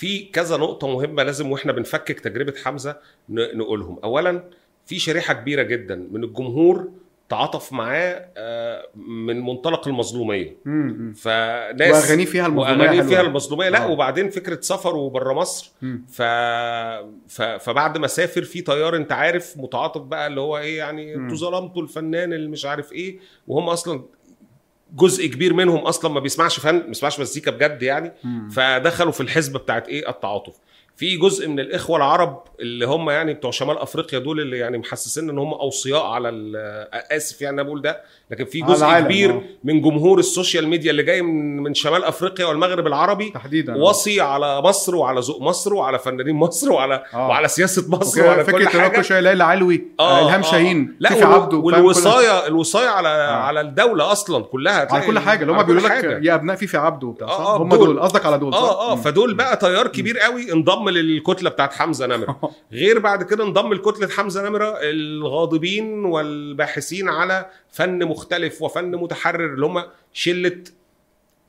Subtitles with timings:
[0.00, 2.96] في كذا نقطة مهمة لازم وإحنا بنفكك تجربة حمزة
[3.28, 4.44] نقولهم اولا
[4.86, 6.88] في شريحة كبيرة جدا من الجمهور
[7.28, 10.56] تعاطف معاه آه، من منطلق المظلومية
[11.14, 13.02] فناس وأغانيه فيها المظلومية وأغانيه.
[13.02, 13.90] فيها المظلومية لا آه.
[13.90, 16.04] وبعدين فكرة سفره بره مصر مم.
[16.08, 16.22] ف...
[17.28, 17.42] ف...
[17.42, 21.14] فبعد ما سافر في طيار أنت عارف متعاطف بقى اللي هو إيه يعني.
[21.14, 24.02] أنتوا ظلمتوا الفنان اللي مش عارف إيه وهم أصلا
[24.96, 28.12] جزء كبير منهم أصلا ما بيسمعش فن ما بيسمعش مزيكا بجد يعني.
[28.50, 30.54] فدخلوا في الحسبة بتاعت إيه التعاطف
[31.00, 35.30] في جزء من الإخوة العرب اللي هم يعني بتوع شمال أفريقيا دول اللي يعني محسسين
[35.30, 36.30] إن هم أوصياء على
[37.10, 39.42] آسف يعني أنا بقول ده لكن في جزء كبير آه.
[39.64, 44.20] من جمهور ال social media اللي جاي من من شمال أفريقيا والمغرب العربي تحديدا وصي
[44.20, 47.28] على مصر وعلى ذوق مصر وعلى فنانين مصر وعلى آه.
[47.28, 51.20] وعلى سياسة مصر وعلى كل فكره حاجة شوية ليلى علوي آه إلهام شاهين لا سيفي
[51.24, 55.88] والو- عبده والوصايه الوصايه على على الدولة أصلا كلها على كل حاجة اللي هم بيقولوا
[55.88, 56.04] لك.
[56.24, 58.00] يا أبناء فيفي عبده وبتاع؟ آه، آه، هم دول.
[58.00, 58.96] قصدك على دول؟ آه آه.
[58.96, 62.50] فدول بقى تيار كبير قوي انضم للكتله بتاعت حمزة نمرة.
[62.72, 69.66] غير بعد كده انضم لكتلة حمزة نمرة الغاضبين والباحثين على فن مختلف وفن متحرر اللي
[69.66, 70.64] هم شلة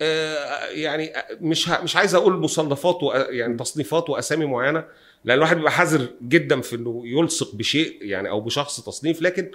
[0.02, 3.00] آه، يعني مش مش عايز أقول مصنفات
[3.30, 4.84] يعني تصنيفات وأسامي معينة
[5.26, 9.52] لأن الواحد بيبقى حذر جدا في إنه يلصق بشيء يعني أو بشخص تصنيف لكن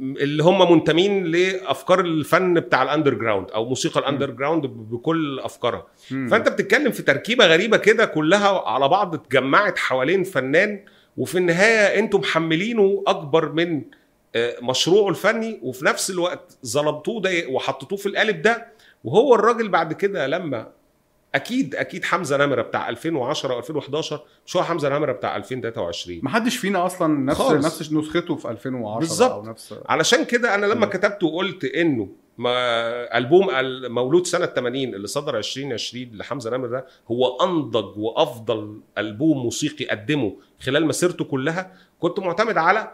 [0.00, 5.86] اللي هم منتمين لأفكار الفن بتاع ال underground أو موسيقى ال underground بكل أفكارها.
[6.08, 10.80] فأنت بتتكلم في تركيبة غريبة كده كلها على بعض اتجمعت حوالين فنان
[11.16, 13.82] وفي النهاية أنتم محملينه أكبر من
[14.34, 18.66] آه، مشروعه الفني وفي نفس الوقت ظلمتوه ده وحطيتوه في القالب ده.
[19.04, 20.68] وهو الراجل بعد كده لما
[21.36, 24.14] أكيد أكيد حمزة نمرة بتاع 2010 و2011
[24.46, 27.66] مش هو حمزة نمرة بتاع 2023 ما حدش فينا أصلا نفس خالص.
[27.66, 29.30] نفس نسخته في 2010 بالظبط.
[29.32, 30.92] أو نفس علشان كده أنا لما مم.
[30.92, 33.48] كتبت وقلت إنه ما ألبوم
[33.94, 40.36] مولود سنة 80 اللي صدر 2020 لحمزة نمر ده هو أنضج وأفضل ألبوم موسيقي قدمه
[40.60, 42.90] خلال مسيرته كلها كنت معتمد على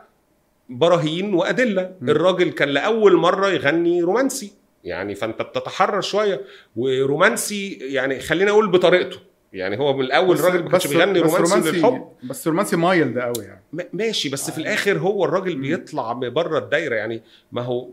[0.69, 2.11] براهين وادله مم.
[2.11, 4.53] الراجل كان لأول مرة يغني رومانسي
[4.85, 6.41] يعني فانت بتتحرر شوية
[6.77, 9.19] ورومانسي يعني خلينا أقول بطريقته.
[9.53, 12.09] يعني هو من الأول الراجل ما كانش بيغني بس رومانسي للحب.
[12.23, 13.89] بس رومانسي مايل ده قوي يعني.
[13.93, 15.57] ماشي بس في الآخر هو الراجل.
[15.57, 16.95] بيطلع بره الدايرة.
[16.95, 17.23] يعني
[17.53, 17.89] ما هو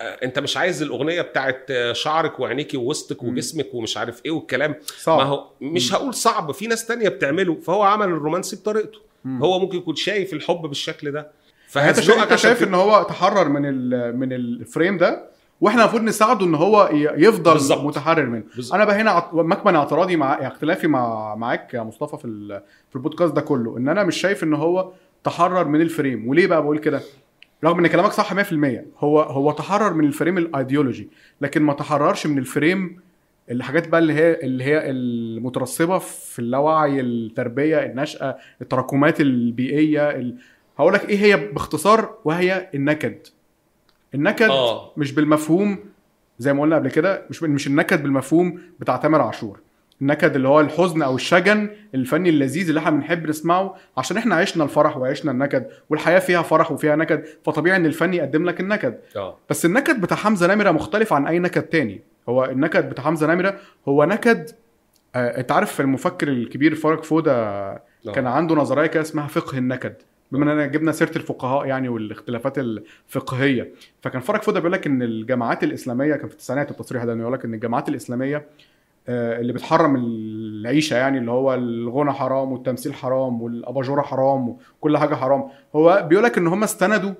[0.00, 3.22] آه، أنت مش عايز الأغنية بتاعت آه، شعرك وعينيكي ووسطك.
[3.22, 4.74] وجسمك ومش عارف إيه والكلام.
[4.96, 5.18] صعب.
[5.18, 8.98] ما هو مش هقول صعب في ناس تانية بتعمله فهو عمل الرومانسي بطريقته.
[9.24, 9.42] مم.
[9.42, 11.30] هو ممكن يكون شايف الحب بالشكل ده.
[11.76, 12.62] يعني أنت شايف.
[12.62, 17.52] إن هو تحرر من ال من ال frame ده؟ وإحنا المفروض نساعده إن هو يفضل
[17.52, 17.80] بالظبط.
[17.84, 18.42] متحرر منه.
[18.56, 18.74] بالظبط.
[18.74, 23.32] أنا بقى هنا مكمن اعتراضي مع اختلافي مع معاك يا مصطفى في ال- في البودكاست
[23.34, 24.92] ده كله إن أنا مش شايف إن هو
[25.24, 26.28] تحرر من ال frame.
[26.28, 27.00] وليه بقى بقول كده؟
[27.64, 31.10] رغم إن كلامك صح 100% هو هو تحرر من ال frame الايديولوجي
[31.40, 33.00] لكن ما تحررش من ال frame
[33.50, 40.36] الحاجات بقى اللي هي اللي هي المترسبه في اللاوعي التربية النشأة التراكمات البيئية ال...
[40.78, 43.18] هقول لك إيه هي باختصار وهي النكد.
[44.14, 44.92] النكد آه.
[44.96, 45.78] مش بالمفهوم
[46.38, 49.60] زي ما قلنا قبل كده مش مش النكد بالمفهوم بتاع تامر عاشور.
[50.02, 54.64] النكد اللي هو الحزن أو الشجن الفني اللذيذ اللي إحنا بنحب نسمعه عشان إحنا عشنا
[54.64, 58.98] الفرح وعشنا النكد والحياة فيها فرح وفيها نكد فطبيعي إن الفن يقدم لك النكد.
[59.16, 59.36] آه.
[59.50, 62.00] بس النكد بتاع حمزة نمرة مختلف عن أي نكد تاني.
[62.28, 63.58] هو النكد بتاع حمزة نمرة
[63.88, 64.50] هو نكد
[65.14, 67.80] آه أنت عارف المفكر الكبير فرج فوده آه.
[68.14, 69.94] كان عنده نظرية كده اسمها فقه النكد.
[70.34, 73.72] بما إننا جبنا سيرة الفقهاء يعني والاختلافات الفقهية.
[74.00, 77.44] فكان فرج فوده بيقول لك إن الجماعات الإسلامية كان في التسعينات التصريح ده يقول لك
[77.44, 78.46] إن الجماعات الإسلامية
[79.08, 85.14] آه، اللي بتحرم العيشة يعني اللي هو الغنى حرام والتمثيل حرام والأباجورة حرام وكل حاجة
[85.14, 85.44] حرام.
[85.76, 87.12] هو بيقول لك إن هم استندوا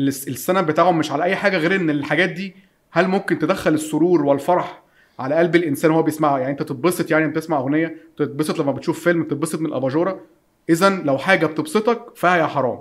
[0.00, 2.54] الس- السند بتاعهم مش على أي حاجة غير إن الحاجات دي
[2.90, 4.82] هل ممكن تدخل السرور والفرح
[5.18, 9.04] على قلب الإنسان وهو بيسمعها؟ يعني أنت تتبسط يعني انت تسمع أغنية تتبسط لما بتشوف
[9.04, 10.20] فيلم تتبسط من الأباجورة
[10.70, 12.78] اذا لو حاجة بتبسطك فهي حرام.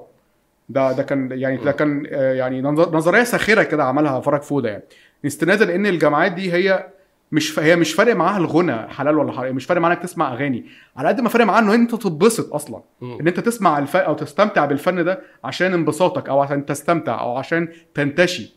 [0.69, 4.69] ده ده كان يعني ده كان آه، يعني نظر- نظرية ساخرة كده عملها فرج فودة
[4.69, 4.83] يعني.
[5.25, 6.87] استنادا لأن الجامعات دي هي
[7.31, 7.59] مش ف...
[7.59, 10.65] هي مش فارق معاها الغنى حلال ولا حرام مش فارق معاها إنك تسمع أغاني.
[10.97, 12.81] على قد ما فارق معاها إن أنت تتبسط أصلا.
[13.01, 13.95] إن أنت تسمع الف...
[13.95, 18.53] أو تستمتع بالفن ده عشان انبساطك أو عشان تستمتع أو عشان تنتشي.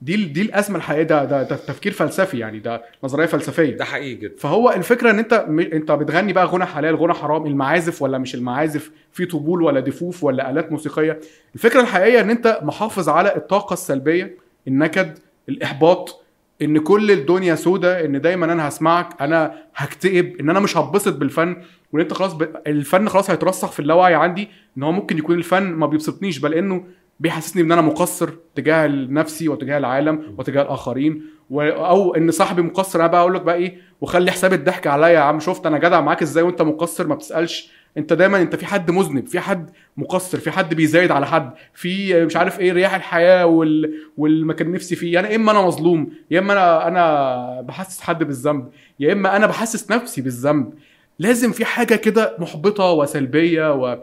[0.00, 1.02] دي دي الازمه الحقيقية.
[1.04, 3.76] ده ده, ده تفكير فلسفي يعني ده نظرية فلسفية.
[3.76, 4.36] ده حقيقي جدا.
[4.38, 5.32] فهو الفكرة إن أنت.
[5.72, 10.24] أنت بتغني بقى غنى حلال غنى حرام المعازف ولا مش المعازف في طبول ولا دفوف
[10.24, 11.20] ولا آلات موسيقية.
[11.54, 14.36] الفكرة الحقيقية إن أنت محافظ على الطاقة السلبية
[14.68, 15.18] النكد
[15.48, 16.24] الإحباط
[16.62, 21.56] إن كل الدنيا سودة إن دايما أنا هسمعك أنا هكتئب إن أنا مش هتبسط بالفن
[21.92, 22.42] وإن أنت خلاص ب...
[22.66, 24.48] الفن خلاص هيترسخ في اللاوعي عندي
[24.78, 26.84] إن هو ممكن يكون الفن ما بيبسطنيش بل إنه
[27.20, 31.22] بيحسسني إن أنا مقصر تجاه نفسي وتجاه العالم وتجاه الآخرين.
[31.50, 31.62] و...
[31.62, 35.18] أو إن صاحبي مقصر أنا بقى أقول لك بقى إيه وخلي حساب الضحك عليا يا
[35.18, 35.40] عم.
[35.40, 37.70] شفت أنا جدع معاك إزاي وأنت مقصر؟ ما بتسألش.
[37.96, 42.24] أنت دايما أنت في حد مذنب في حد مقصر في حد بيزايد على حد في
[42.24, 43.94] مش عارف إيه رياح الحياة وال...
[44.16, 45.14] واللي كان نفسي فيه.
[45.14, 48.68] يعني إما أنا مظلوم يا إما أنا أنا بحسس حد بالذنب
[49.00, 50.72] يا إما أنا بحسس نفسي بالذنب.
[51.18, 53.98] لازم في حاجة كده محبطة وسلبية و...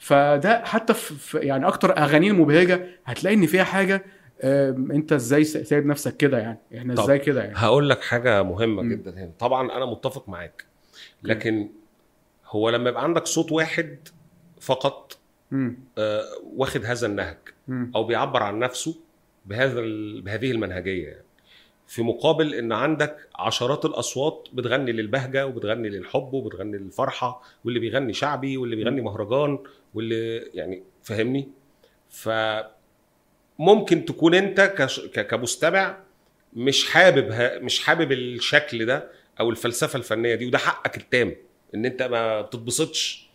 [0.00, 4.04] فده حتى في يعني أكتر أغاني المبهجة هتلاقي إن فيها حاجة
[4.44, 7.02] أنت إزاي سايب نفسك كده يعني إحنا طب.
[7.02, 8.82] إزاي كده يعني هقول لك حاجة مهمة.
[8.82, 10.64] جدا هنا طبعا أنا متفق معاك
[11.22, 11.68] لكن
[12.46, 13.98] هو لما يبقى عندك صوت واحد
[14.60, 15.18] فقط.
[15.98, 16.24] آه،
[16.56, 17.36] واخد هذا النهج.
[17.96, 18.96] أو بيعبر عن نفسه
[19.46, 19.80] بهذا
[20.20, 21.24] بهذه المنهجية يعني
[21.90, 28.56] في مقابل إن عندك عشرات الأصوات بتغني للبهجة وبتغني للحب وبتغني للفرحة واللي بيغني شعبي
[28.56, 29.58] واللي بيغني مهرجان
[29.94, 31.48] واللي يعني فاهمني؟
[33.58, 34.60] فممكن تكون أنت
[35.30, 35.98] كمستمع
[36.52, 37.32] مش حابب
[37.62, 39.10] مش حابب الشكل ده
[39.40, 41.36] أو الفلسفة الفنية دي وده حقك التام
[41.74, 43.29] إن أنت ما بتتبسطش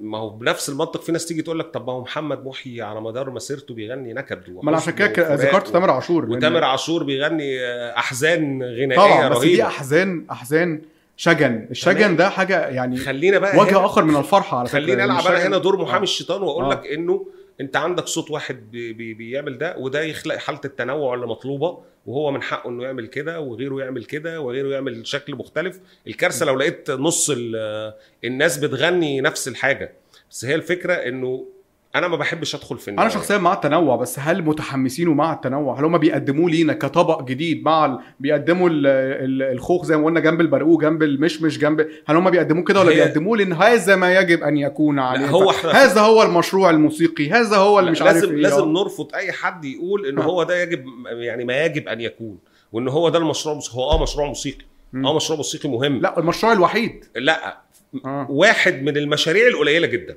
[0.00, 3.00] ما هو بنفس المنطق في ناس تيجي تقول لك طب ما هو محمد محي على
[3.00, 7.96] مدار مسيرته بيغني نكد ما أنا عشان كده ذكرت تامر عاشور وتامر عاشور بيغني آه،
[7.98, 10.82] أحزان غنائية طبعا بس دي احزان أحزان
[11.16, 12.16] شجن الشجن تمام.
[12.16, 15.46] ده حاجة يعني خلينا بقى وجه آخر من الفرحة على فكرة خليني يعني ألعب أنا
[15.46, 16.02] هنا دور محامي آه.
[16.02, 16.70] الشيطان وأقول آه.
[16.70, 17.26] لك إنه
[17.60, 22.30] انت عندك صوت واحد بي بي بيعمل ده وده يخلق حالة التنوع اللي مطلوبة وهو
[22.30, 25.80] من حقه إنه يعمل كده وغيره يعمل كده وغيره يعمل شكل مختلف.
[26.06, 27.92] الكارثة لو لقيت نص ال-
[28.24, 29.92] الناس بتغني نفس الحاجة.
[30.30, 31.46] بس هي الفكرة إنه
[31.94, 33.08] أنا ما بحبش ادخل في أنا النوع.
[33.14, 37.86] شخصيا مع التنوع بس هل متحمسين مع التنوع؟ هل هم بيقدموه لينا كطبق جديد مع
[37.86, 37.98] ال...
[38.20, 38.86] بيقدموا ال...
[38.86, 39.42] ال...
[39.42, 42.94] الخوخ زي ما قلنا جنب البرقوق جنب المشمش جنب هل هم بيقدموه كده ولا هي-
[42.94, 45.26] بيقدموه؟ لأن هذا ما يجب أن يكون عليه.
[45.28, 48.42] هو ف- هذا هو المشروع الموسيقي هذا هو اللي مش عارف لازم إيه.
[48.42, 48.82] لازم آه.
[48.82, 50.22] نرفض أي حد يقول ان آه.
[50.22, 52.38] هو ده يجب يعني ما يجب أن يكون
[52.72, 54.64] وإن هو ده المشروع هو آه مشروع موسيقي.
[54.94, 56.00] آه مشروع موسيقي مهم.
[56.00, 57.04] لا المشروع الوحيد.
[57.16, 57.58] لا
[58.04, 60.16] آه واحد من المشاريع القليلة جدا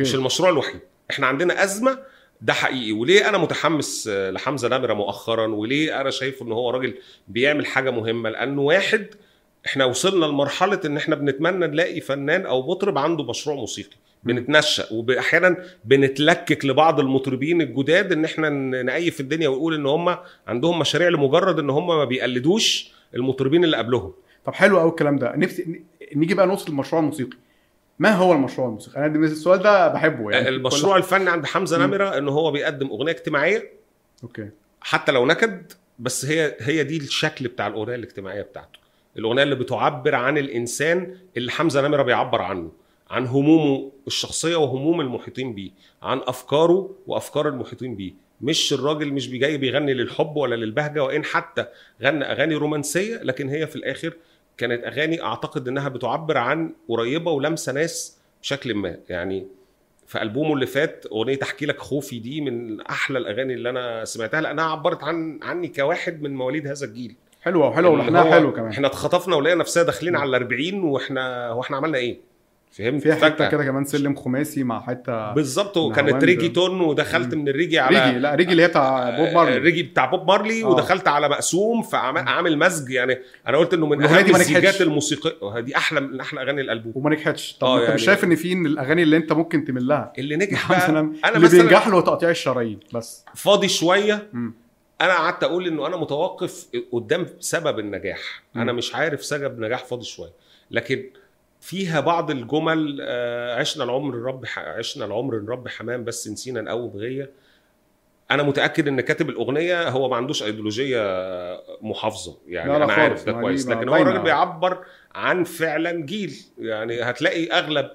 [0.00, 0.80] مش المشروع الوحيد.
[1.10, 1.98] إحنا عندنا أزمة
[2.40, 2.92] ده حقيقي.
[2.92, 6.94] وليه أنا متحمس لحمزة نمرة مؤخرا؟ وليه أنا شايف إن هو راجل
[7.28, 9.06] بيعمل حاجة مهمة؟ لأنه واحد
[9.66, 13.96] إحنا وصلنا لمرحلة إن إحنا بنتمنى نلاقي فنان أو مطرب عنده مشروع موسيقي.
[14.24, 18.50] بنتنشأ واحيانا بنتلكك لبعض المطربين الجداد إن إحنا
[18.82, 20.16] نقيف الدنيا ونقول إن هم
[20.46, 24.12] عندهم مشاريع لمجرد إن هم ما بيقلدوش المطربين اللي قبلهم.
[24.44, 25.36] طب حلو قوي الكلام ده.
[25.36, 25.82] نفسي
[26.14, 27.36] نيجي بقى نوصل للمشروع الموسيقي
[28.00, 30.48] ما هو المشروع الموسيقي؟ أنا السؤال ده بحبه يعني.
[30.48, 31.86] المشروع الفني عند حمزة.
[31.86, 33.72] نمرة ان هو بيقدم أغنية اجتماعية.
[34.22, 34.48] أوكي.
[34.80, 38.78] حتى لو نكد بس هي هي دي الشكل بتاع الأغنية الاجتماعية بتاعته.
[39.16, 42.72] الأغنية اللي بتعبر عن الإنسان اللي حمزة نمرة بيعبر عنه
[43.10, 45.70] عن همومه الشخصية وهموم المحيطين بيه
[46.02, 48.12] عن أفكاره وأفكار المحيطين بيه.
[48.40, 51.66] مش الراجل مش بيجي بيغني للحب ولا للبهجة وإن حتى
[52.02, 54.12] غنى أغاني رومانسية لكن هي في الآخر
[54.60, 58.96] كانت أغاني أعتقد إنها بتعبر عن قريبة ولمسة ناس بشكل ما.
[59.08, 59.46] يعني
[60.06, 64.40] في ألبومه اللي فات أغنية أحكي لك خوفي دي من أحلى الأغاني اللي أنا سمعتها
[64.40, 67.16] لأنها عبرت عن عني كواحد من مواليد هذا الجيل.
[67.42, 68.70] حلوة وحلوة ولحنها حلو كمان.
[68.70, 72.20] إحنا اتخطفنا ولقينا نفسنا داخلين على ال 40 وإحنا وإحنا عملنا إيه؟
[72.72, 73.48] فهمت فيها حتة.
[73.48, 76.24] كده كمان سلم خماسي مع حتة بالظبط وكانت.
[76.24, 79.82] reggae ton ودخلت من الريجي على ريجي لا ريجي اللي هي بتاع بوب مارلي الريجي
[79.82, 80.66] بتاع بوب مارلي آه.
[80.66, 83.18] ودخلت على مقسوم فعامل مزج يعني
[83.48, 84.34] أنا قلت إنه من أهم.
[84.34, 88.04] الزيجات الموسيقية دي أحلى من أحلى أغاني الألبوم وما نجحتش طب آه انت يعني- مش
[88.04, 91.36] شايف إن في إن الأغاني اللي أنت ممكن تميل لها اللي نجح بقى مثلا أنا
[91.36, 94.54] اللي بينجح له تقطيع الشرايين بس فاضي شوية مم.
[95.00, 98.62] أنا قعدت أقول إنه أنا متوقف قدام سبب النجاح مم.
[98.62, 100.32] أنا مش عارف سبب نجاح فاضي شوية
[100.70, 101.04] لكن
[101.60, 107.30] فيها بعض الجمل آه، عشنا العمر الرب عشنا العمر الرب حمام بس نسينا نقوم غيه
[108.30, 111.00] أنا متأكد إن كاتب الأغنية هو ما عندوش إيديولوجية
[111.82, 112.38] محافظة.
[112.48, 113.68] يعني أنا عارف ده كويس.
[113.68, 113.96] لكن هو.
[113.96, 116.36] الراجل بيعبر عن فعلا جيل.
[116.58, 117.90] يعني هتلاقي أغلب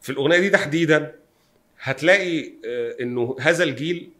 [0.00, 1.14] في الأغنية دي تحديدا
[1.80, 4.10] هتلاقي آه، إنه هذا الجيل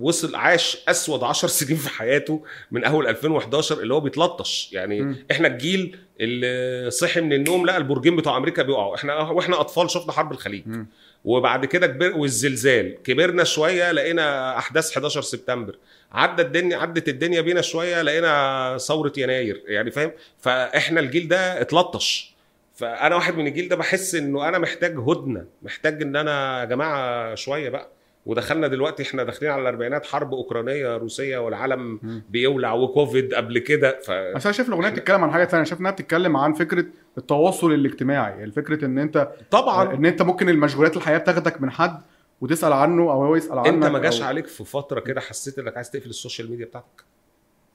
[0.00, 4.68] وصل عاش أسود 10 سنين في حياته من أول 2011 اللي هو بيتلطش.
[4.72, 5.16] يعني مم.
[5.30, 8.94] إحنا الجيل اللي صحي من النوم لقى البرجين بتوع أمريكا بيقعوا.
[8.94, 10.62] إحنا وإحنا أطفال شفنا حرب الخليج.
[10.66, 10.86] مم.
[11.24, 13.02] وبعد كده كبر والزلزال.
[13.02, 15.76] كبرنا شوية لقينا أحداث 11 سبتمبر.
[16.12, 19.62] عدى الدنيا عدت الدنيا بينا شوية لقينا ثورة يناير.
[19.66, 22.34] يعني فاهم؟ فإحنا الجيل ده اتلطش.
[22.74, 25.44] فأنا واحد من الجيل ده بحس إنه أنا محتاج هدنة.
[25.62, 27.88] محتاج إن أنا يا جماعة شوية بقى.
[28.28, 32.22] ودخلنا دلوقتي إحنا داخلين على الأربعينات حرب أوكرانية روسية والعالم مم.
[32.30, 35.90] بيولع وكوفيد قبل كده ف بس أنا شايف الأغنية بتتكلم عن حاجة ثانية شايف إنها
[35.90, 36.84] بتتكلم عن فكرة
[37.18, 39.94] التواصل الاجتماعي يعني فكرة إن أنت طبعا.
[39.94, 42.02] إن أنت ممكن المشغولات الحياة بتاخدك من حد
[42.40, 44.28] وتسأل عنه أو هو يسأل عنك انت ما جاش أو...
[44.28, 47.04] عليك في فترة كده حسيت إنك عايز تقفل ال social media بتاعتك؟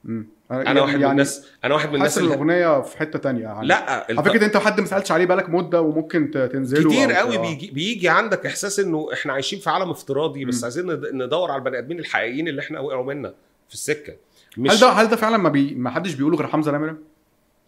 [0.04, 0.26] مم.
[0.50, 3.90] أنا واحد من الناس أنا واحد من الناس اللي الأغنية في حتة تانية يعني لا
[3.90, 7.40] على فكرة أنت حد ما سألتش عليه بقالك مدة وممكن تنزله كتير قوي آه.
[7.40, 10.64] بيجي بيجي عندك إحساس إنه إحنا عايشين في عالم افتراضي بس مم.
[10.64, 13.34] عايزين ند- ندور على البني آدمين الحقيقيين اللي إحنا وقعوا منا
[13.68, 15.74] في السكة هل مش ده هل ده فعلا ما بي...
[15.74, 16.96] ما حدش بيقوله غير حمزة نمرة؟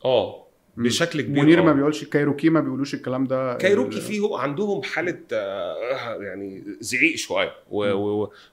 [0.05, 0.47] آه.
[0.77, 1.63] بشكل كبير منير آه.
[1.65, 7.17] ما بيقولش كايروكي ما بيقولوش الكلام ده كايروكي ال- فيه عندهم حالة آه، يعني زعيق
[7.17, 7.53] شوية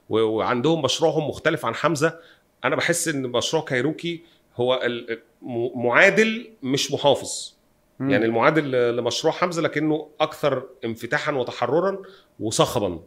[0.08, 2.18] وعندهم مشروعهم مختلف عن حمزة
[2.64, 4.22] أنا بحس إن مشروع كايروكي
[4.56, 4.80] هو
[5.74, 7.54] معادل مش محافظ
[7.98, 8.10] مم.
[8.10, 11.98] يعني المعادل لمشروع حمزة لكنه أكثر انفتاحا وتحررا
[12.40, 13.00] وصخبا